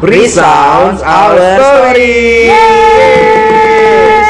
[0.00, 2.48] Resounds Our Story.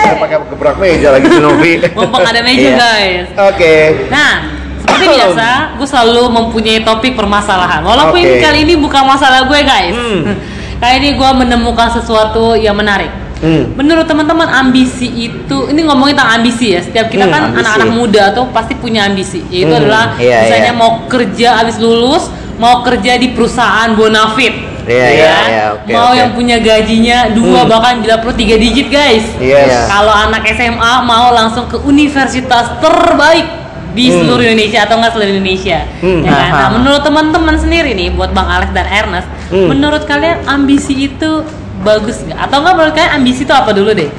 [0.01, 1.79] Saya pakai gebrak meja lagi Novi.
[1.95, 2.75] Mumpung ada meja Iya.
[2.75, 3.27] guys.
[3.47, 3.75] Oke.
[4.11, 4.33] Nah,
[4.77, 5.49] seperti biasa,
[5.79, 7.81] gue selalu mempunyai topik permasalahan.
[7.81, 8.43] Walaupun Oke.
[8.43, 9.95] kali ini bukan masalah gue guys.
[9.95, 10.35] Hmm.
[10.83, 13.15] kali ini gue menemukan sesuatu yang menarik.
[13.39, 13.71] Hmm.
[13.73, 16.83] Menurut teman-teman ambisi itu, ini ngomongin tentang ambisi ya.
[16.83, 19.41] Setiap kita Hmm, kan anak-anak muda tuh pasti punya ambisi.
[19.49, 20.77] Yaitu Hmm, adalah iya, misalnya iya.
[20.77, 22.27] mau kerja habis lulus,
[22.59, 24.67] mau kerja di perusahaan bonafit.
[24.85, 25.49] Iya, ya iya, kan?
[25.49, 26.19] iya, oke, mau oke.
[26.19, 27.71] yang punya gajinya dua Hmm.
[27.71, 29.27] bahkan bila perlu tiga digit guys.
[29.37, 29.69] Yes.
[29.69, 29.81] Iya.
[29.87, 33.47] Kalau anak SMA mau langsung ke universitas terbaik
[33.91, 34.23] di Hmm.
[34.23, 35.79] seluruh Indonesia atau enggak seluruh Indonesia.
[35.99, 36.23] Hmm.
[36.23, 36.51] Ya kan?
[36.53, 39.67] Nah, menurut teman-teman sendiri nih buat Bang Alex dan Ernest, Hmm.
[39.67, 41.43] menurut kalian ambisi itu
[41.81, 42.39] bagus nggak?
[42.39, 44.11] Atau enggak menurut kalian ambisi itu apa dulu deh?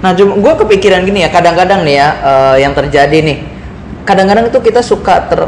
[0.00, 3.38] Nah, gue kepikiran gini ya, kadang-kadang nih ya eh, yang terjadi nih.
[4.00, 5.40] Kadang-kadang itu kita suka ter,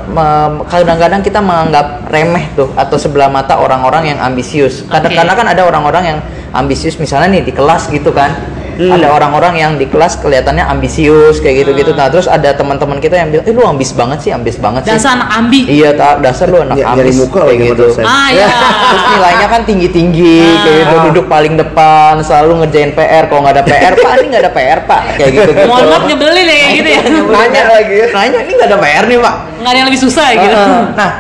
[0.69, 4.87] kadang-kadang kita menganggap remeh tuh atau sebelah mata orang-orang yang ambisius.
[4.87, 6.19] Kadang-kadang kan ada orang-orang yang
[6.53, 8.62] ambisius misalnya nih di kelas gitu kan.
[8.83, 8.99] Hmm.
[8.99, 11.95] Ada orang-orang yang di kelas kelihatannya ambisius kayak gitu-gitu.
[11.95, 14.91] Nah, terus ada teman-teman kita yang bilang, "Eh, lu ambis banget sih, ambis banget sih."
[14.91, 15.61] Dasar anak ambi.
[15.71, 17.85] Iya, tak dasar lu anak nyari ambis muka kayak gitu.
[18.03, 18.49] Ah ya.
[18.91, 20.61] Terus nilainya kan tinggi-tinggi, Ah.
[20.67, 21.03] kayak gitu, Ah.
[21.07, 23.25] duduk paling depan, selalu ngerjain PR.
[23.31, 25.01] Kalau nggak ada PR, Pak, ini nggak ada PR, Pak.
[25.17, 25.51] Kayak gitu.
[25.55, 25.63] gitu.
[25.71, 27.03] Mohon maaf nyebelin ya kayak gitu ya.
[27.39, 28.07] Nanya lagi ya.
[28.11, 29.35] Nanya, ini nggak ada PR nih, Pak.
[29.63, 30.57] Nggak ada yang lebih susah ya gitu.
[30.57, 30.83] Heeh.
[30.99, 31.11] Nah,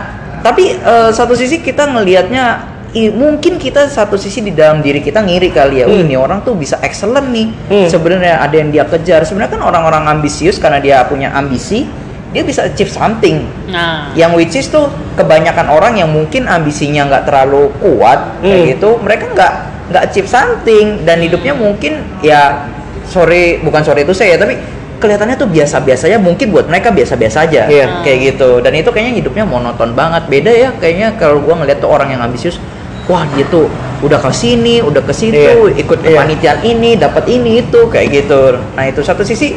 [0.43, 2.45] tapi eh, satu sisi kita ngelihatnya
[2.93, 5.87] i- mungkin kita satu sisi di dalam diri kita ngiri kali ya.
[5.87, 6.03] Hmm.
[6.03, 7.48] ini orang tuh bisa excellent nih.
[7.69, 7.89] Hmm.
[7.89, 9.23] Sebenarnya ada yang dia kejar.
[9.23, 11.89] Sebenarnya kan orang-orang ambisius karena dia punya ambisi,
[12.31, 13.45] dia bisa achieve something.
[13.67, 18.69] Nah, Yang which is tuh kebanyakan orang yang mungkin ambisinya nggak terlalu kuat kayak Hmm.
[18.73, 19.53] gitu, mereka nggak
[19.89, 22.65] nggak achieve something dan hidupnya mungkin ya
[23.05, 24.57] sorry bukan sorry itu saya ya tapi
[24.97, 28.01] kelihatannya tuh biasa-biasa ya mungkin buat mereka biasa-biasa aja Iya.
[28.01, 31.91] kayak gitu dan itu kayaknya hidupnya monoton banget beda ya kayaknya kalau gua ngeliat tuh
[31.91, 32.57] orang yang ambisius
[33.06, 33.67] wah dia tuh
[34.02, 35.79] udah ke sini udah ke situ Iya.
[35.79, 36.07] ikut Iya.
[36.13, 38.42] kepanitiaan ini dapat ini itu kayak gitu
[38.74, 39.55] nah itu satu sisi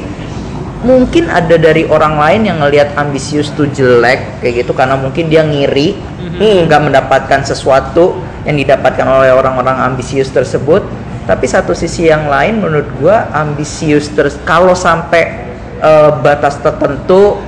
[0.82, 5.42] mungkin ada dari orang lain yang ngelihat ambisius tuh jelek kayak gitu karena mungkin dia
[5.42, 6.68] ngiri Hmm.
[6.68, 8.12] nggak mendapatkan sesuatu
[8.44, 10.84] yang didapatkan oleh orang-orang ambisius tersebut
[11.24, 17.40] tapi satu sisi yang lain menurut gua ambisius terus kalau sampai eh, batas tertentu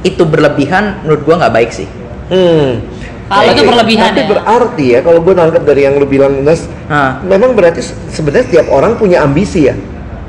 [0.00, 1.88] itu berlebihan menurut gua nggak baik sih
[2.28, 2.84] Hmm.
[3.28, 4.26] Kalau itu Tapi- berlebihan tapi ya.
[4.26, 6.64] berarti ya kalau gue nangkep dari yang lu bilang Nes,
[7.22, 9.76] memang berarti se- sebenarnya setiap orang punya ambisi ya.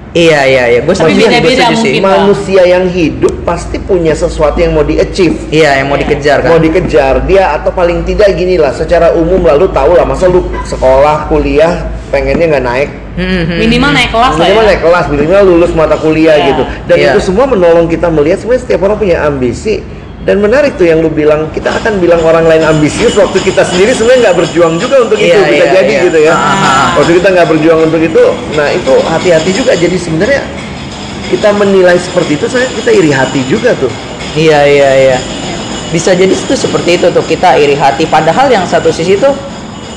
[0.10, 2.02] iya iya iya gue setuju beda-beda gue setuju sih.
[2.02, 5.38] Manusia yang hidup pasti punya sesuatu yang mau di-achieve.
[5.48, 6.04] iya yang mau Iya.
[6.04, 10.04] dikejar kan Mau dikejar dia atau paling tidak gini lah secara umum lalu tahu lah
[10.04, 11.74] masa lu sekolah kuliah
[12.09, 14.70] pengennya nggak naik Hmm, hmm, minimal naik kelas lah minimal ya.
[14.70, 16.48] naik kelas minimal lulus mata kuliah Iya.
[16.48, 17.09] gitu dan Iya.
[17.09, 19.84] itu semua menolong kita melihat sebenarnya setiap orang punya ambisi
[20.29, 23.97] dan menarik tuh yang lu bilang kita akan bilang orang lain ambisius waktu kita sendiri
[23.97, 26.06] sebenarnya nggak berjuang juga untuk itu Iya, bisa iya, jadi iya.
[26.06, 28.23] gitu ya Ah, ah, waktu kita nggak berjuang untuk itu
[28.53, 30.41] nah itu hati-hati juga jadi sebenarnya
[31.34, 33.90] kita menilai seperti itu saya kita iri hati juga tuh
[34.38, 35.17] Iya iya iya.
[35.90, 38.06] Bisa jadi itu seperti itu tuh kita iri hati.
[38.06, 39.34] Padahal yang satu sisi tuh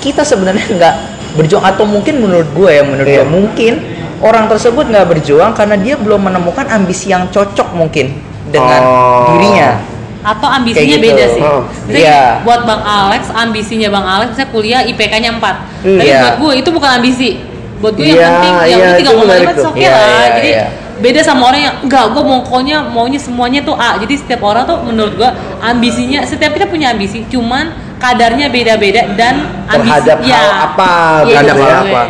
[0.01, 0.95] kita sebenarnya nggak
[1.37, 3.21] berjuang atau mungkin menurut gue ya menurut Iya.
[3.21, 3.73] gue mungkin
[4.25, 8.17] orang tersebut nggak berjuang karena dia belum menemukan ambisi yang cocok mungkin
[8.49, 9.37] dengan Oh.
[9.37, 9.92] dirinya.
[10.23, 11.07] Atau ambisinya gitu.
[11.11, 11.43] beda sih.
[11.43, 11.63] Oh.
[11.91, 12.47] Iya.
[12.47, 15.43] buat Bang Alex, ambisinya Bang Alex misalnya kuliah IPK-nya 4.
[15.83, 15.99] Hmm.
[15.99, 16.21] Tapi Iya.
[16.23, 17.31] buat gue itu bukan ambisi.
[17.83, 19.67] Buat gue yang Iya, penting yang iya, penting menarik lima tuh.
[19.69, 20.07] oke Iya, lah.
[20.07, 20.67] iya, Jadi iya.
[21.03, 23.99] beda sama orang yang enggak gue maunya maunya semuanya tuh A.
[23.99, 29.47] Jadi setiap orang tuh menurut gue ambisinya setiap kita punya ambisi, cuman kadarnya beda-beda dan
[29.67, 30.91] ambisi terhadap ya, hal apa
[31.23, 32.03] iya, terhadap hal apa.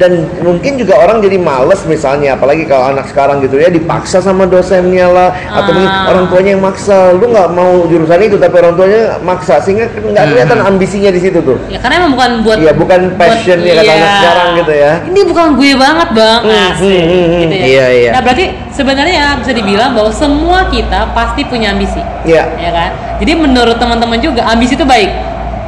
[0.00, 4.42] Dan mungkin juga orang jadi males misalnya apalagi kalau anak sekarang gitu ya dipaksa sama
[4.44, 6.08] dosennya lah atau mungkin Ah.
[6.08, 10.24] orang tuanya yang maksa lu nggak mau jurusan itu tapi orang tuanya maksa sehingga nggak
[10.26, 13.84] kelihatan ambisinya di situ tuh Ya karena emang bukan buat Iya, bukan passion ya, kata
[13.84, 14.16] anak iya.
[14.16, 14.92] sekarang gitu ya.
[15.04, 16.80] Ini bukan gue banget bang, Hmm, asik.
[16.80, 17.40] hmm, hmm, hmm.
[17.40, 17.64] Gitu ya.
[17.66, 18.10] Iya, iya.
[18.10, 22.44] Nah berarti sebenarnya ya bisa dibilang bahwa semua kita pasti punya ambisi, Iya.
[22.56, 22.90] ya kan?
[23.18, 25.12] Jadi menurut teman-teman juga ambisi itu baik.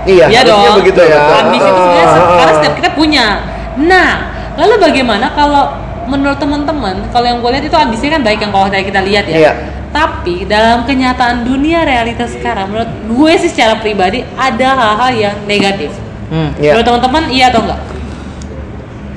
[0.03, 0.79] iya harusnya dong.
[0.79, 3.25] begitu ya Ambisi itu sebenarnya Ah, se- ah, karena setiap kita punya.
[3.75, 4.09] Nah,
[4.59, 5.73] lalu bagaimana kalau
[6.07, 9.25] menurut teman-teman, kalau yang gue lihat itu ambisinya kan baik yang kalau tadi kita lihat
[9.31, 9.37] ya.
[9.39, 9.53] Iya.
[9.93, 15.93] Tapi dalam kenyataan dunia realitas sekarang, menurut gue sih secara pribadi ada hal-hal yang negatif.
[16.33, 16.51] Hmm.
[16.57, 16.75] Iya.
[16.75, 17.81] Menurut teman-teman iya atau enggak?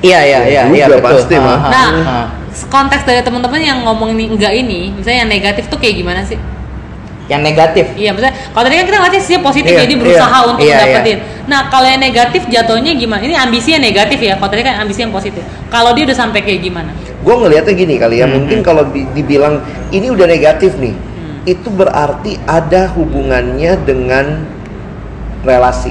[0.04, 1.00] Iya iya iya Juga iya betul.
[1.02, 1.56] pasti, Ah, mah.
[1.56, 2.26] ah, Nah, ah.
[2.68, 6.36] konteks dari teman-teman yang ngomong ini enggak ini, misalnya yang negatif tuh kayak gimana sih?
[7.26, 7.90] yang negatif.
[7.98, 10.46] Iya, misalnya kalau tadi kan kita ngasih sih positif Iya, jadi berusaha iya.
[10.46, 11.18] untuk Iya, dapetin.
[11.46, 13.22] Nah, kalau yang negatif jatuhnya gimana?
[13.22, 14.34] Ini ambisi yang negatif ya.
[14.34, 15.40] Kalau tadi kan ambisi yang positif.
[15.66, 16.90] Kalau dia udah sampai kayak gimana?
[17.16, 19.58] gue ngelihatnya gini kali ya Hmm, mungkin kalau di- dibilang
[19.90, 21.42] ini udah negatif nih Hmm.
[21.42, 24.46] itu berarti ada hubungannya dengan
[25.42, 25.90] relasi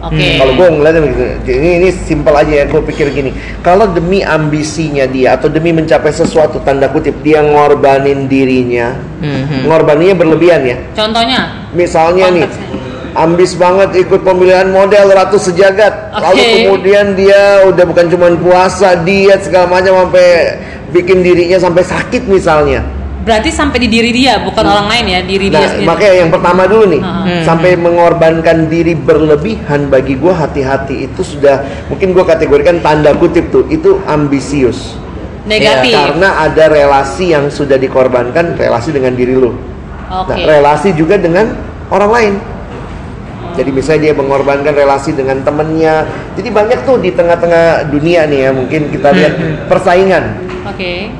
[0.00, 0.36] Oke.
[0.36, 2.64] Kalau gue ngeliatnya begitu, ini ini simpel aja ya.
[2.68, 8.28] Gue pikir gini, kalau demi ambisinya dia atau demi mencapai sesuatu tanda kutip dia ngorbanin
[8.28, 9.64] dirinya, Mhm.
[9.64, 10.76] ngorbaninnya berlebihan ya.
[10.92, 11.64] Contohnya?
[11.72, 12.73] Misalnya nih, Konteksnya.
[13.14, 16.12] Ambis banget ikut pemilihan model Ratu Sejagat.
[16.14, 16.50] Lalu Oke.
[16.66, 20.58] kemudian dia udah bukan cuma puasa, diet segala macam sampai
[20.90, 22.82] bikin dirinya sampai sakit misalnya.
[23.24, 25.88] Berarti sampai di diri dia, bukan orang lain ya, diri dia Nah, sendiri.
[25.88, 27.40] makanya yang pertama dulu nih, Hmm.
[27.40, 33.64] sampai mengorbankan diri berlebihan bagi gua hati-hati itu sudah mungkin gua kategorikan tanda kutip tuh
[33.72, 35.00] itu ambisius.
[35.48, 35.96] Negatif.
[35.96, 39.56] Karena ada relasi yang sudah dikorbankan, relasi dengan diri lu.
[40.12, 40.36] Oke.
[40.36, 41.56] Nah, relasi juga dengan
[41.88, 42.34] orang lain.
[43.54, 46.04] Jadi misalnya dia mengorbankan relasi dengan temennya.
[46.34, 49.34] Jadi banyak tuh di tengah-tengah dunia nih ya mungkin kita lihat
[49.70, 50.24] persaingan.
[50.66, 51.10] Oke.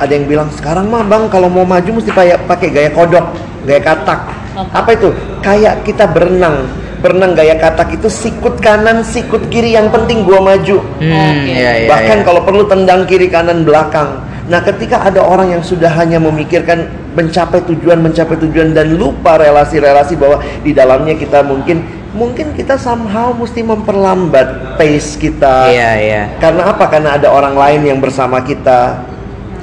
[0.00, 2.10] Ada yang bilang sekarang mah bang kalau mau maju mesti
[2.48, 3.26] pakai gaya kodok,
[3.68, 4.20] gaya katak.
[4.54, 4.70] Apa?
[4.82, 5.08] Apa itu?
[5.44, 6.66] Kayak kita berenang,
[7.04, 10.82] berenang gaya katak itu sikut kanan, sikut kiri yang penting gua maju.
[10.98, 11.52] Hmm, Oke.
[11.52, 12.26] iya, iya, Bahkan iya.
[12.26, 14.24] kalau perlu tendang kiri kanan belakang.
[14.44, 16.84] Nah, ketika ada orang yang sudah hanya memikirkan
[17.14, 21.82] mencapai tujuan, mencapai tujuan dan lupa relasi-relasi bahwa di dalamnya kita mungkin
[22.14, 25.70] mungkin kita somehow mesti memperlambat pace kita.
[25.70, 26.22] Iya, iya.
[26.38, 26.86] Karena apa?
[26.86, 29.02] Karena ada orang lain yang bersama kita.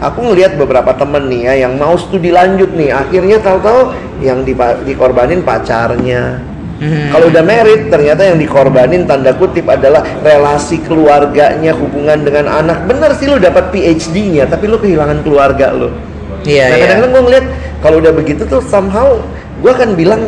[0.01, 3.93] Aku ngelihat beberapa temen nih ya yang mau studi lanjut nih, akhirnya tahu-tahu
[4.25, 4.41] yang
[4.81, 6.41] dikorbanin pacarnya.
[6.81, 7.13] Mhm.
[7.13, 12.89] Kalau udah merit, ternyata yang dikorbanin tanda kutip adalah relasi keluarganya, hubungan dengan anak.
[12.89, 15.93] Bener sih lu dapat PhD-nya, tapi lu kehilangan keluarga lu.
[16.41, 16.83] Iya, nah, iya.
[16.85, 17.45] kadang-kadang gue ngeliat
[17.79, 19.17] kalau udah begitu tuh somehow
[19.61, 20.21] gue akan bilang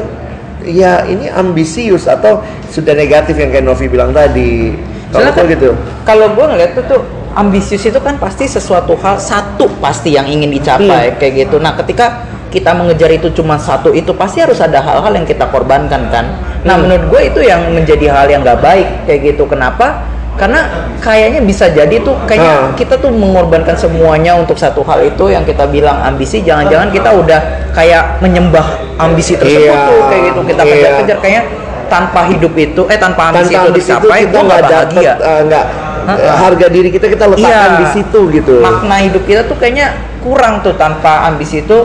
[0.63, 2.39] ya ini ambisius atau
[2.69, 4.74] sudah negatif yang kayak Novi bilang tadi.
[5.12, 5.74] Kalau kan- gitu.
[6.04, 7.01] Kalau gue ngeliat tuh tuh
[7.33, 11.57] ambisius itu kan pasti sesuatu hal satu pasti yang ingin dicapai kayak gitu.
[11.57, 16.10] Nah ketika kita mengejar itu cuma satu itu pasti harus ada hal-hal yang kita korbankan
[16.13, 16.25] kan.
[16.62, 16.86] Nah Hmm.
[16.86, 19.50] menurut gue itu yang menjadi hal yang nggak baik kayak gitu.
[19.50, 20.06] Kenapa?
[20.33, 20.62] Karena
[20.97, 22.74] kayaknya bisa jadi tuh kayaknya Ah.
[22.74, 26.41] kita tuh mengorbankan semuanya untuk satu hal itu yang kita bilang ambisi.
[26.41, 27.39] Jangan-jangan kita udah
[27.71, 28.65] kayak menyembah
[28.97, 30.71] ambisi tersebut Iya, tuh kayak gitu kita iya.
[30.74, 31.44] kejar-kejar kayaknya
[31.85, 35.13] tanpa hidup itu eh tanpa ambisi Tanpa itu ambisi itu dicapai kita nggak bahagia.
[35.15, 35.65] eh, nggak
[36.03, 36.33] Heeh.
[36.36, 37.79] harga diri kita kita letakkan Iya.
[37.79, 38.53] di situ gitu.
[38.59, 39.88] makna hidup kita tuh kayaknya
[40.19, 41.77] kurang tuh tanpa ambisi itu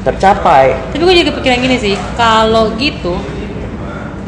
[0.00, 3.14] tercapai Tapi gue juga kepikiran gini sih, kalau gitu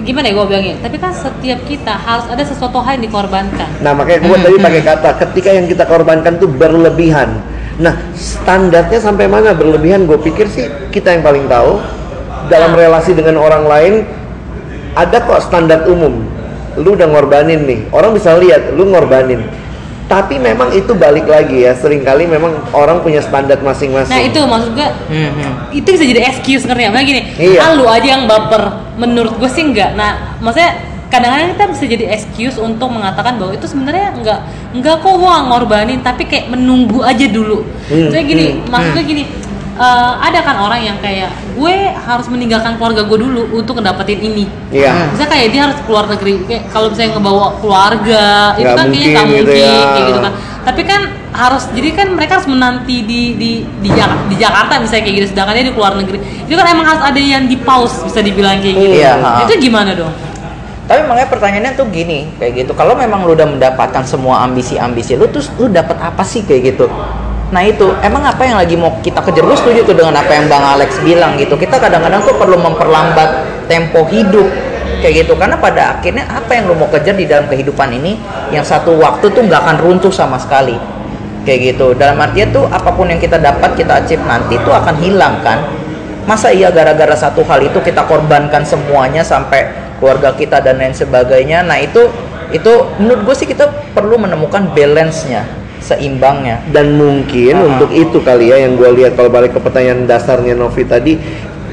[0.02, 0.76] gimana ya gue bilangnya?
[0.82, 3.68] Tapi kan setiap kita harus ada sesuatu hal yang dikorbankan.
[3.80, 4.66] Nah makanya gue Hmm, tadi hmm.
[4.66, 7.40] pakai kata ketika yang kita korbankan tuh berlebihan.
[7.78, 10.04] Nah standarnya sampai mana berlebihan?
[10.04, 11.78] Gue pikir sih kita yang paling tahu.
[12.50, 13.94] Dalam relasi dengan orang lain
[14.98, 16.26] ada kok standar umum.
[16.76, 19.44] Lu udah ngorbanin nih, orang bisa lihat lu ngorbanin.
[20.12, 24.12] Tapi memang itu balik lagi ya, sering kali memang orang punya standar masing-masing.
[24.12, 25.72] Nah itu maksud gue, Mhm.
[25.72, 27.04] itu bisa jadi excuse ngerti nggak?
[27.08, 27.60] Gini, Iya.
[27.64, 28.92] ah lu aja yang baper.
[29.00, 29.96] Menurut gue sih enggak.
[29.96, 30.76] Nah maksudnya
[31.08, 34.38] kadang-kadang kita bisa jadi excuse untuk mengatakan bahwa itu sebenarnya enggak
[34.72, 37.68] enggak kok gua nggak ngorbanin tapi kayak menunggu aja dulu.
[37.88, 39.22] Hmm, Maksudnya gini, hmm, maksudnya gini.
[39.76, 44.44] Eh, ada kan orang yang kayak gue harus meninggalkan keluarga gue dulu untuk ngedapetin ini.
[44.72, 45.12] Iya.
[45.12, 48.24] Misalnya kayak dia harus keluar negeri, kayak kalau misalnya ngebawa keluarga,
[48.56, 49.92] itu Nggak kan kayaknya nggak mungkin gitu mungkin, ya.
[49.92, 50.32] kayak gitu kan.
[50.62, 51.00] Tapi kan
[51.32, 53.50] harus, jadi kan mereka harus menanti di di
[53.82, 56.18] di, Jak- di Jakarta misalnya kayak gitu, sedangkan dia di luar negeri.
[56.46, 58.96] Itu kan emang harus ada yang di pause bisa dibilang kayak gitu.
[59.00, 59.12] Iya.
[59.48, 60.12] Itu gimana dong?
[60.82, 65.30] tapi makanya pertanyaannya tuh gini kayak gitu kalau memang lu udah mendapatkan semua ambisi-ambisi lu
[65.30, 66.84] terus lu dapat apa sih kayak gitu
[67.52, 67.92] nah itu.
[68.00, 69.44] Emang apa yang lagi mau kita kejar?
[69.44, 71.54] Gue setuju tuh dengan apa yang bang Alex bilang gitu.
[71.60, 74.48] Kita kadang-kadang tuh perlu memperlambat tempo hidup
[75.04, 75.36] kayak gitu.
[75.36, 78.16] Karena pada akhirnya apa yang lu mau kejar di dalam kehidupan ini
[78.50, 80.74] yang satu waktu tuh nggak akan runtuh sama sekali.
[81.44, 81.92] Kayak gitu.
[81.92, 85.60] Dalam artian tuh apa pun yang kita dapat kita achieve nanti tuh akan hilang kan?
[86.24, 89.68] Masa iya gara-gara satu hal itu kita korbankan semuanya sampai
[90.00, 91.66] keluarga kita dan lain sebagainya?
[91.66, 92.08] Nah itu
[92.52, 97.66] itu menurut gue sih kita perlu menemukan balance-nya seimbangnya dan mungkin Ah.
[97.68, 101.18] untuk itu kali ya yang gue lihat kalau balik ke pertanyaan dasarnya Novi tadi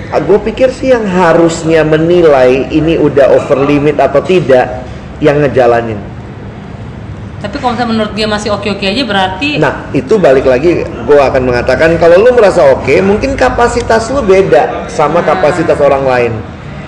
[0.10, 4.82] gue pikir sih yang harusnya menilai ini udah over limit atau tidak
[5.20, 6.02] yang ngejalanin
[7.40, 11.42] Tapi kalau misalnya menurut dia masih oke-oke aja berarti nah itu balik lagi gue akan
[11.46, 16.34] mengatakan kalau lu merasa oke mungkin kapasitas lu beda sama kapasitas orang lain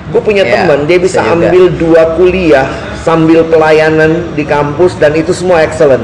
[0.10, 1.48] gue punya Ya, teman dia bisa juga.
[1.48, 2.68] ambil dua kuliah
[3.00, 6.04] sambil pelayanan di kampus dan itu semua excellent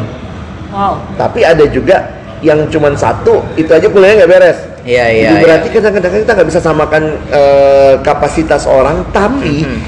[0.69, 0.99] wow.
[1.15, 4.59] tapi ada juga yang cuman satu itu aja kuliahnya nggak beres.
[4.87, 9.79] Iya, iya, Jadi berarti kadang-kadang kita nggak bisa samakan eh, kapasitas orang tapi Mhm.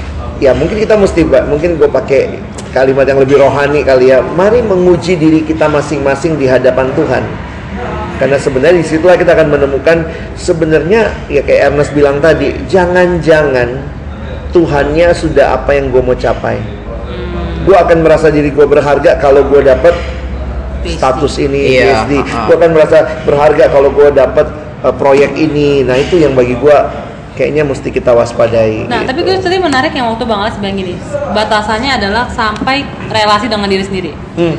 [0.44, 2.36] ya mungkin kita mesti Mbak, mungkin gue pakai
[2.74, 4.20] kalimat yang lebih rohani kali ya.
[4.20, 7.24] Mari menguji diri kita masing-masing di hadapan Tuhan.
[8.20, 10.04] Karena sebenarnya di situlah kita akan menemukan
[10.36, 13.80] sebenarnya ya kayak Ernest bilang tadi jangan-jangan
[14.52, 16.60] Tuhannya sudah apa yang gue mau capai.
[17.64, 19.96] Gue akan merasa diri gue berharga kalau gue dapet
[20.90, 22.46] Status ini Iya, PhD ha-ha.
[22.46, 24.46] gue akan merasa berharga kalau gue dapet
[24.80, 26.76] uh, proyek ini nah itu yang bagi gue
[27.32, 29.08] kayaknya mesti kita waspadai Nah, gitu.
[29.08, 30.92] tapi gue tadi menarik yang waktu Bang Alex bilang gini,
[31.30, 34.12] batasannya adalah sampai relasi dengan diri sendiri.
[34.36, 34.56] Hmm.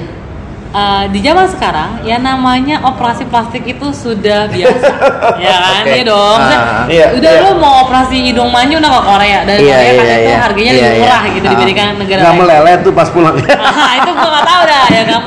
[0.71, 4.87] Eh, di zaman sekarang, ya namanya operasi plastik itu sudah biasa,
[5.43, 5.83] ya kan?
[5.83, 5.91] Oke.
[5.91, 6.39] Iya dong.
[6.39, 6.83] Maksudnya, Ah.
[6.87, 7.43] Iya, udah iya.
[7.43, 10.39] lu mau operasi hidung manyu udah ke Korea dan Iya, Korea kan iya, itu iya.
[10.39, 11.01] harganya Iya, lebih iya.
[11.03, 11.51] murah gitu Ah.
[11.51, 12.39] dibandingkan negara nggak lain.
[12.41, 13.35] meleleh tuh pas pulang
[13.83, 15.19] Ah, itu gua nggak tahu dah ya kan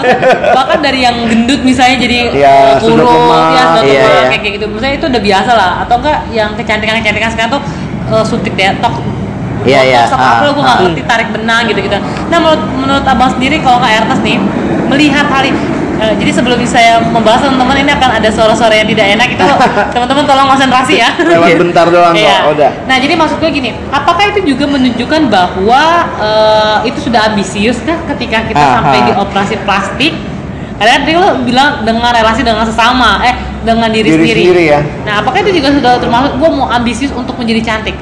[0.51, 4.29] bahkan dari yang gendut misalnya jadi Iya, sudah kurus ya sudah Iya, iya.
[4.33, 7.63] kayak gitu misalnya itu udah biasa lah atau enggak yang kecantikan kecantikan sekarang tuh
[8.09, 8.95] eh, suntik detox
[9.65, 10.03] Iya, iya.
[10.05, 10.85] botox, Ah, apa gue nggak ah.
[10.85, 11.97] ngerti tarik benang gitu gitu
[12.29, 14.37] nah menurut menurut abang sendiri kalau nggak Ernest nih
[14.87, 15.61] melihat hal ini
[15.95, 19.45] eh, jadi sebelum saya membahas teman-teman ini akan ada suara-suara yang tidak enak itu
[19.97, 22.39] teman-teman tolong konsentrasi ya lewat bentar doang kok Iya.
[22.51, 25.83] udah Nah, jadi maksud gue gini, apakah itu juga menunjukkan bahwa
[26.21, 28.75] eh, itu sudah ambisius kah ketika kita Aha.
[28.79, 30.13] sampai di operasi plastik?
[30.75, 34.41] Karena tadi lo bilang dengan relasi dengan sesama, eh dengan diri, Diri sendiri.
[34.43, 34.81] sendiri ya.
[35.07, 37.95] Nah, apakah itu juga sudah termasuk gue mau ambisius untuk menjadi cantik?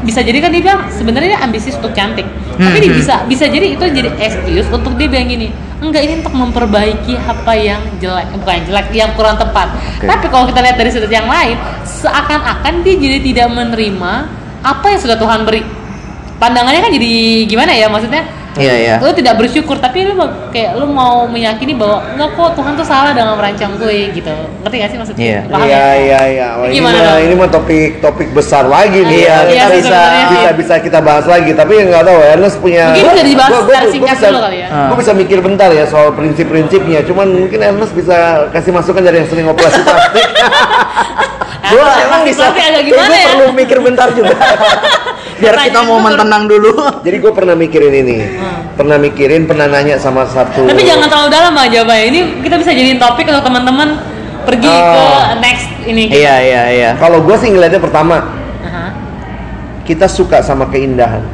[0.00, 2.24] Bisa jadi kan dia bilang sebenarnya dia ambisius untuk cantik,
[2.56, 5.52] tapi dia Hmm, bisa bisa jadi itu jadi excuse untuk dia bilang gini,
[5.84, 9.68] enggak ini untuk memperbaiki apa yang jelek, bukan yang jelek, yang kurang tepat.
[10.00, 10.08] Oke.
[10.08, 14.12] Tapi kalau kita lihat dari sudut yang lain, seakan-akan dia jadi tidak menerima
[14.64, 15.62] apa yang sudah Tuhan beri.
[16.40, 17.12] Pandangannya kan jadi
[17.46, 18.26] gimana ya maksudnya?
[18.54, 18.94] Iya, iya.
[18.98, 22.84] Lu tidak bersyukur, tapi lu mau- kayak lu mau meyakini bahwa enggak kok Tuhan tuh
[22.84, 24.28] salah dalam merancang gue gitu.
[24.60, 25.24] Ngerti gak sih maksudnya?
[25.24, 25.40] Iya.
[25.46, 25.92] Paham Iya ya?
[25.96, 26.48] iya iya.
[26.52, 29.24] Wah, ini Gimana mah ini mah topik topik besar lagi nih.
[29.24, 29.36] Iya, ya.
[29.42, 31.50] kita sih bisa bisa bisa kita bahas lagi.
[31.52, 32.84] Tapi nggak tahu Ernest punya.
[32.90, 34.68] Mungkin bisa dibahas Gua- gua- secara gua singkat bisa- dulu kali ya.
[34.68, 34.86] Ah.
[34.86, 37.00] Gue bisa mikir bentar ya soal prinsip-prinsipnya.
[37.02, 38.16] Cuman mungkin Ernest bisa
[38.50, 40.26] kasih masukan dari yang sering operasi plastik.
[41.72, 42.42] Gua emang bisa.
[42.44, 43.26] pasti agak Kayak gimana gua ya?
[43.32, 44.36] perlu mikir bentar juga.
[45.42, 46.70] Biar kita mau tenang dulu.
[47.02, 48.16] Jadi gue pernah mikirin ini.
[48.38, 48.58] Hmm.
[48.72, 50.70] Pernah mikirin, pernah nanya sama satu.
[50.70, 52.04] Tapi jangan terlalu dalam bang jawabannya.
[52.08, 53.88] Ini kita bisa jadiin topik untuk teman-teman
[54.42, 54.78] pergi Oh.
[54.78, 55.04] ke
[55.40, 56.02] next ini.
[56.06, 56.14] kita.
[56.16, 56.90] Iya, iya, iya.
[56.94, 58.22] Kalau gue sih ngeliatnya pertama,
[58.62, 58.94] Aha.
[59.82, 61.26] kita suka sama keindahan.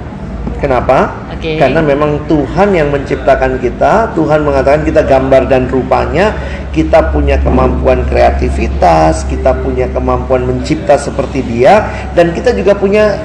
[0.57, 1.13] Kenapa?
[1.39, 1.55] Oke.
[1.55, 6.35] Karena memang Tuhan yang menciptakan kita, Tuhan mengatakan kita gambar dan rupanya,
[6.75, 11.87] kita punya kemampuan kreativitas, kita punya kemampuan mencipta seperti Dia,
[12.19, 13.23] dan kita juga punya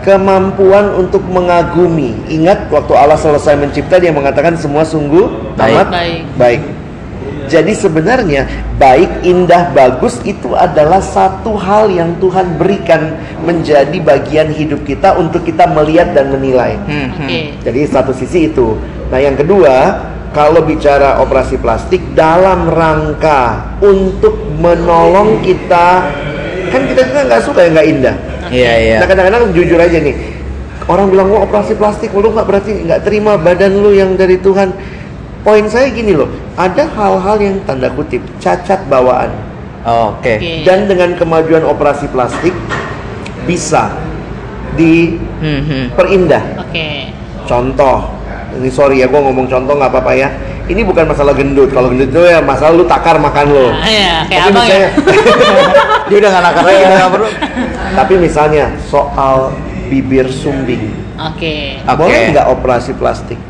[0.00, 2.16] kemampuan untuk mengagumi.
[2.32, 5.76] Ingat waktu Allah selesai mencipta dia mengatakan semua sungguh Baik.
[5.76, 6.20] amat Baik.
[6.40, 6.62] baik.
[7.50, 8.46] Jadi sebenarnya
[8.78, 15.42] baik, indah, bagus itu adalah satu hal yang Tuhan berikan menjadi bagian hidup kita untuk
[15.42, 16.78] kita melihat dan menilai.
[16.86, 17.26] Hmm, hmm.
[17.26, 17.40] Oke.
[17.66, 18.78] Jadi satu sisi itu.
[19.10, 19.98] Nah yang kedua,
[20.30, 26.06] kalau bicara operasi plastik dalam rangka untuk menolong kita,
[26.70, 28.16] kan kita juga nggak suka yang nggak indah.
[28.50, 28.96] Iya, iya.
[29.02, 30.14] Nah kadang-kadang jujur aja nih,
[30.86, 34.70] orang bilang wah operasi plastik, lu nggak berarti nggak terima badan lu yang dari Tuhan.
[35.40, 39.32] Poin saya gini loh, ada hal-hal yang tanda kutip cacat bawaan
[39.80, 40.36] Oke.
[40.36, 40.62] Oke.
[40.62, 42.52] dan dengan kemajuan operasi plastik
[43.44, 43.96] bisa
[44.70, 45.84] Hmm, hmm.
[45.90, 46.44] diperindah.
[46.60, 47.10] Oke.
[47.42, 48.06] Contoh,
[48.54, 50.28] ini sorry ya, gue ngomong contoh nggak apa-apa ya.
[50.64, 51.74] Ini bukan masalah gendut.
[51.74, 53.74] Kalau gendut itu ya masalah lu takar makan lo.
[53.74, 54.70] Nah, iya, kayak Tapi abang ya.
[54.70, 54.88] misalnya,
[56.08, 57.28] Dia udah nggak nakal lagi, nggak perlu.
[57.98, 59.36] tapi misalnya soal
[59.90, 61.82] bibir sumbing, Oke.
[61.82, 61.96] Oke.
[61.98, 63.40] boleh nggak operasi plastik?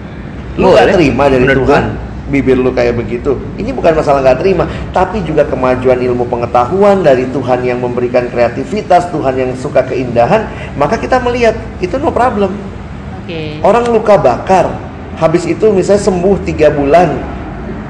[0.61, 1.85] Lu nggak terima dari Menurut Tuhan
[2.31, 3.35] bibir lu kayak begitu.
[3.59, 4.65] Ini bukan masalah nggak terima,
[4.95, 10.47] tapi juga kemajuan ilmu pengetahuan dari Tuhan yang memberikan kreativitas, Tuhan yang suka keindahan,
[10.79, 12.55] maka kita melihat itu no problem.
[13.21, 13.59] Oke.
[13.67, 14.71] Orang luka bakar,
[15.19, 17.19] habis itu misalnya sembuh tiga bulan,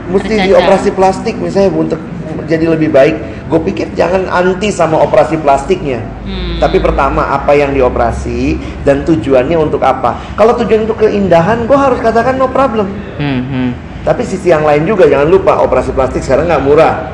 [0.09, 2.01] mesti dioperasi plastik misalnya untuk
[2.49, 3.40] jadi lebih baik.
[3.51, 5.99] Gue pikir jangan anti sama operasi plastiknya.
[6.23, 6.63] Hmm.
[6.63, 10.23] Tapi pertama apa yang dioperasi dan tujuannya untuk apa?
[10.39, 12.87] Kalau tujuan untuk keindahan, gue harus katakan no problem.
[13.19, 13.71] Hmm, hmm.
[14.07, 17.11] Tapi sisi yang lain juga jangan lupa operasi plastik sekarang nggak murah.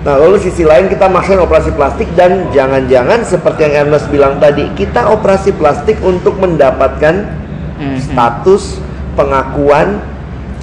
[0.00, 4.64] Nah lalu sisi lain kita maksain operasi plastik dan jangan-jangan seperti yang Ernest bilang tadi
[4.72, 7.40] kita operasi plastik untuk mendapatkan
[7.80, 8.12] Hmm, hmm.
[8.12, 8.76] status
[9.16, 10.04] pengakuan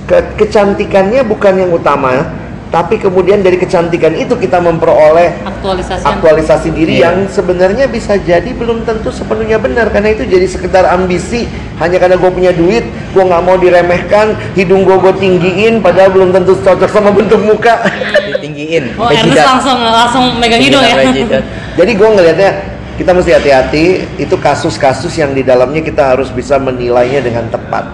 [0.05, 2.29] ke- kecantikannya bukan yang utama
[2.67, 6.03] tapi kemudian dari kecantikan itu kita memperoleh Aktualisasi.
[6.03, 7.09] aktualisasi diri Iya.
[7.09, 11.47] yang sebenarnya bisa jadi belum tentu sepenuhnya benar karena itu jadi sekedar ambisi
[11.77, 16.29] hanya karena gue punya duit gue nggak mau diremehkan hidung gue gue tinggiin padahal belum
[16.31, 17.79] tentu cocok sama bentuk muka
[18.27, 18.99] Ditinggiin.
[18.99, 20.95] Oh, Ernest langsung langsung megang hidung ya.
[21.79, 22.51] Jadi gue ngelihatnya
[22.97, 23.85] kita mesti hati-hati
[24.17, 27.85] itu kasus-kasus yang di dalamnya kita harus bisa menilainya dengan tepat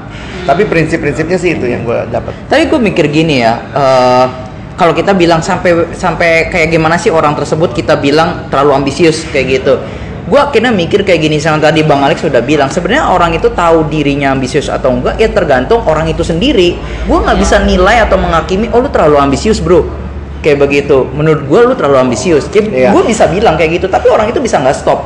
[0.44, 4.26] tapi prinsip-prinsipnya sih itu yang gue dapat Tadi gue mikir gini ya, eh,
[4.74, 9.62] kalau kita bilang sampai sampai kayak gimana sih orang tersebut kita bilang terlalu ambisius kayak
[9.62, 9.76] gitu.
[10.24, 13.92] gue akhirnya mikir kayak gini sama tadi bang Alex sudah bilang sebenarnya orang itu tahu
[13.92, 16.80] dirinya ambisius atau enggak ya tergantung orang itu sendiri.
[17.04, 19.84] Gue nggak bisa nilai atau menghakimi oh lu terlalu ambisius bro.
[20.40, 21.04] Kayak begitu.
[21.12, 22.48] Menurut gue lu terlalu ambisius.
[22.48, 22.96] Iya.
[22.96, 25.04] gue bisa bilang kayak gitu tapi orang itu bisa nggak stop.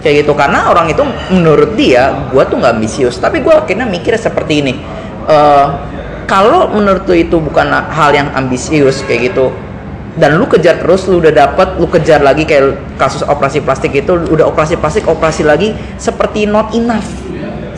[0.00, 3.20] Kayak gitu karena orang itu menurut dia gue tuh nggak ambisius.
[3.20, 4.72] Tapi gue akhirnya mikir seperti ini.
[5.28, 5.66] Eh,
[6.28, 9.48] kalau menurut lu itu bukan hal yang ambisius kayak gitu
[10.20, 14.12] dan lu kejar terus lu udah dapat lu kejar lagi kayak kasus operasi plastik itu
[14.28, 17.06] udah operasi plastik operasi lagi seperti not enough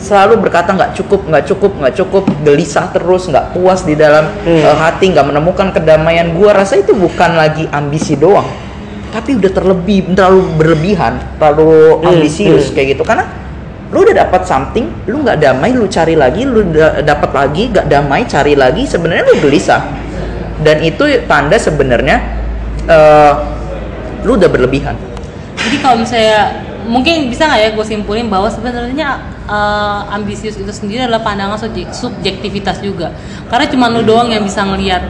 [0.01, 4.57] selalu berkata nggak cukup nggak cukup nggak cukup gelisah terus nggak puas di dalam Hmm.
[4.65, 8.49] eh, hati nggak menemukan kedamaian gua rasa itu bukan lagi ambisi doang
[9.13, 12.73] tapi udah terlebih terlalu berlebihan terlalu Hmm, ambisius hmm.
[12.73, 13.29] kayak gitu karena
[13.91, 17.87] lu udah dapat something lu nggak damai lu cari lagi lu da- dapat lagi nggak
[17.91, 19.83] damai cari lagi sebenarnya lu gelisah
[20.63, 22.17] dan itu tanda sebenarnya
[22.87, 23.33] eh,
[24.23, 24.95] lu udah berlebihan
[25.61, 31.05] Jadi kalau misalnya mungkin bisa nggak ya gue simpulin bahwa sebenarnya eh, ambisius itu sendiri
[31.05, 33.13] adalah pandangan subjek- subjektivitas juga.
[33.51, 35.05] Karena cuma lu doang yang bisa ngelihat.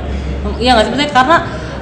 [0.59, 0.91] Iya nggak?
[0.91, 1.37] Maksudnya karena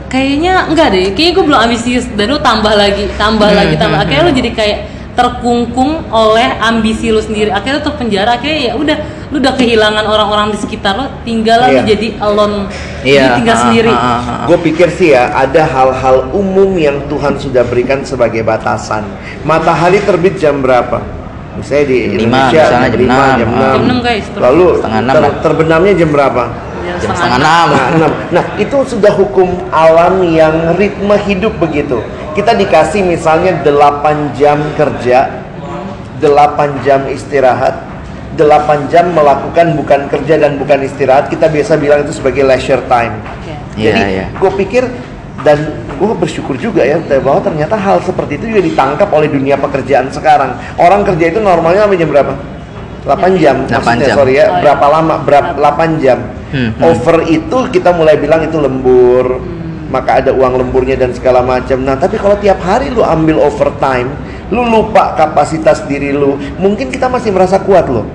[0.06, 1.16] kayaknya enggak deh.
[1.18, 3.98] Kayaknya gue belum ambisius dan lu tambah lagi, tambah lagi, tambah.
[3.98, 4.78] Akhirnya lu jadi kayak
[5.20, 7.52] terkungkung oleh ambisi lu sendiri.
[7.52, 8.40] Akhirnya tuh penjara.
[8.40, 8.98] Akhirnya ya udah,
[9.28, 11.06] lu udah kehilangan orang-orang di sekitar lu.
[11.22, 11.84] Tinggal lu Iya.
[11.86, 12.58] jadi alone.
[13.00, 13.92] Iya, Jadi tinggal ah, sendiri.
[13.92, 14.46] ah, ah, ah.
[14.48, 19.04] Gue pikir sih ya ada hal-hal umum yang Tuhan sudah berikan sebagai batasan.
[19.44, 21.04] Matahari terbit jam berapa?
[21.50, 23.36] Misalnya di Jam lima, Indonesia misalnya jam lima, enam.
[23.36, 23.52] jam Ah.
[23.52, 23.74] enam.
[23.76, 24.26] Jam enam, guys.
[24.32, 25.34] Lalu Setengah enam ter- lah.
[25.44, 26.44] terbenamnya jam berapa?
[26.90, 28.12] Ya, jam setengah enam Nah, enam.
[28.34, 32.02] Nah, itu sudah hukum alam yang ritme hidup begitu.
[32.34, 35.46] Kita dikasih misalnya 8 jam kerja,
[36.18, 37.86] 8 jam istirahat,
[38.34, 41.30] 8 jam melakukan bukan kerja dan bukan istirahat.
[41.30, 43.22] Kita biasa bilang itu sebagai leisure time.
[43.22, 43.54] Oke.
[43.78, 44.26] Iya, Jadi iya.
[44.34, 44.84] gue pikir
[45.44, 45.58] dan
[46.00, 50.56] gue bersyukur juga ya bahwa ternyata hal seperti itu juga ditangkap oleh dunia pekerjaan sekarang.
[50.80, 52.59] Orang kerja itu normalnya sampai jam berapa?
[53.06, 54.16] 8 jam, 8 maksudnya jam.
[54.20, 54.62] sorry ya, Oh, iya.
[54.62, 55.16] berapa lama?
[55.24, 56.20] Berapa 8 jam.
[56.50, 56.82] Hmm, hmm.
[56.84, 59.40] Over itu kita mulai bilang itu lembur,
[59.90, 61.82] maka ada uang lemburnya dan segala macam.
[61.82, 64.10] Nah, tapi kalau tiap hari lu ambil overtime,
[64.50, 68.06] lu lupa kapasitas diri lu, mungkin kita masih merasa kuat loh.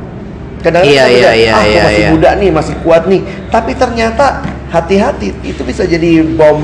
[0.61, 2.11] Kadang-kadang Iya, kita iya, bilang, iya, ah, iya, masih iya.
[2.11, 3.20] muda nih, masih kuat nih.
[3.53, 4.27] Tapi ternyata
[4.75, 6.59] hati-hati, itu bisa jadi bom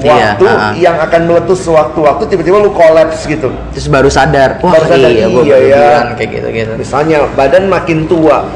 [0.00, 0.72] Iya, waktu ah.
[0.80, 3.52] yang akan meletus sewaktu-waktu tiba-tiba lu kolaps gitu.
[3.76, 5.28] terus baru sadar wah Baru sadar, iya iya, ya.
[5.28, 8.48] berlebihan kayak gitu gitu Misalnya badan makin tua,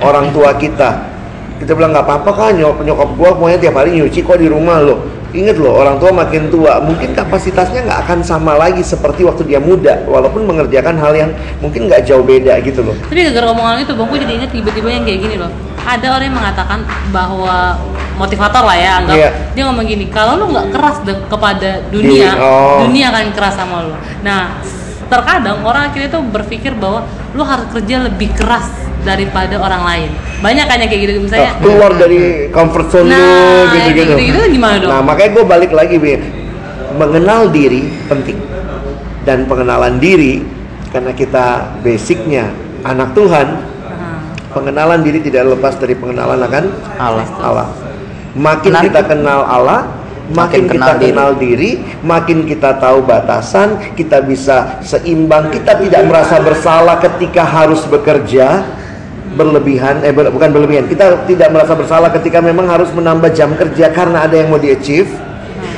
[0.00, 1.04] orang tua kita,
[1.60, 4.80] kita bilang nggak apa-apa kan nyokap nyokap gua pokoknya tiap hari nyuci kok di rumah
[4.80, 4.96] lo.
[5.30, 9.62] Ingat loh orang tua makin tua, mungkin kapasitasnya nggak akan sama lagi seperti waktu dia
[9.62, 11.30] muda, walaupun mengerjakan hal yang
[11.62, 12.98] mungkin nggak jauh beda gitu loh.
[12.98, 15.50] Tapi gara-gara omongan itu, bangku jadi ingat tiba-tiba yang kayak gini loh.
[15.86, 16.78] Ada orang yang mengatakan
[17.14, 17.78] bahwa
[18.18, 19.30] motivator lah ya, anggap Iya.
[19.54, 22.84] dia ngomong gini, kalau lu nggak keras de- kepada dunia, Diri, oh.
[22.90, 23.94] dunia akan keras sama lu.
[24.26, 24.58] Nah,
[25.06, 27.06] terkadang orang akhirnya tuh berpikir bahwa
[27.38, 30.08] lu harus kerja lebih keras daripada orang lain.
[30.40, 31.52] Banyak kan yang kayak gitu misalnya.
[31.52, 33.26] Nah, keluar dari comfort zone Nah, lu
[33.72, 34.12] gitu-gitu.
[34.14, 34.90] kayak gitu-gitu gimana dong?
[34.90, 36.16] Nah, makanya gue balik lagi, Bi.
[36.92, 38.38] Mengenal diri penting.
[39.20, 40.40] Dan pengenalan diri
[40.88, 41.44] karena kita
[41.80, 42.50] basicnya
[42.82, 43.46] anak Tuhan,
[43.80, 44.18] Nah,
[44.50, 46.64] pengenalan diri tidak lepas dari pengenalan akan
[46.96, 47.68] Allah Allah.
[48.30, 48.86] Makin Menarik.
[48.88, 49.80] kita kenal Allah,
[50.30, 51.08] makin, Makin kita kenal diri.
[51.10, 57.82] kenal diri, makin kita tahu batasan, kita bisa seimbang, kita tidak merasa bersalah ketika harus
[57.84, 58.62] bekerja
[59.34, 60.84] berlebihan eh ber- bukan berlebihan.
[60.90, 64.74] Kita tidak merasa bersalah ketika memang harus menambah jam kerja karena ada yang mau di
[64.74, 65.10] achieve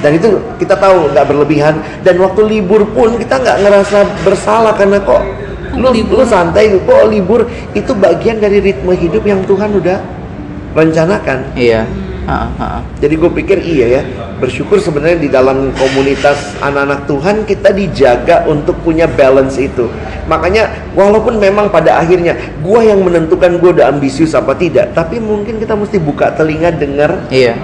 [0.00, 1.80] dan itu kita tahu nggak berlebihan.
[2.02, 5.22] Dan waktu libur pun kita nggak ngerasa bersalah karena kok
[5.76, 6.24] lu, lu libur?
[6.28, 7.48] santai kok libur.
[7.72, 9.98] Itu bagian dari ritme hidup yang Tuhan udah
[10.72, 11.56] rencanakan.
[11.56, 11.84] Iya
[12.22, 12.78] Ha, ha, ha.
[12.96, 14.02] jadi gue pikir iya ya
[14.38, 19.90] bersyukur sebenarnya di dalam komunitas anak-anak Tuhan kita dijaga untuk punya balance itu
[20.24, 25.58] makanya walaupun memang pada akhirnya gue yang menentukan gue udah ambisius apa tidak tapi mungkin
[25.58, 27.58] kita mesti buka telinga dengar iya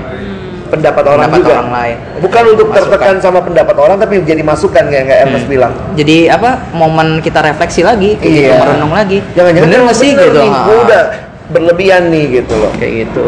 [0.66, 1.96] pendapat orang Pendapat juga orang lain.
[2.18, 2.82] bukan untuk Masukan.
[2.84, 5.54] tertekan sama pendapat orang tapi jadi masukan kayak kayak Ernest Hmm.
[5.54, 8.58] bilang jadi apa momen kita refleksi lagi gitu Iya.
[8.58, 11.02] merenung lagi jangan-jangan bener nggak sih bener gitu nih, gue udah
[11.48, 13.26] berlebihan nih gitu loh kayak gitu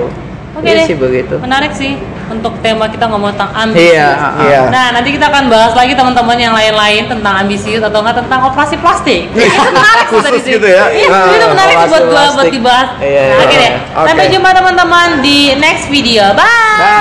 [0.61, 0.87] Oke Iya deh.
[0.87, 1.97] sih begitu Menarik sih
[2.31, 3.91] untuk tema kita ngomong tentang ambisius.
[3.91, 4.29] Iya, ha.
[4.47, 4.61] Iya.
[4.71, 8.79] Nah, nanti kita akan bahas lagi teman-teman yang lain-lain tentang ambisius atau enggak tentang operasi
[8.79, 9.27] plastik.
[9.35, 10.53] Itu menarik sih Khusus tadi sih.
[10.55, 10.85] gitu ya?
[10.95, 12.89] Iya, Nah, itu menarik buat gua buat dibahas.
[13.03, 13.43] Iya, Nah, iya.
[13.43, 13.73] Oke deh.
[13.99, 14.07] Oke.
[14.07, 16.31] Sampai jumpa teman-teman di next video.
[16.39, 16.47] Bye.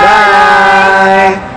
[0.02, 1.49] bye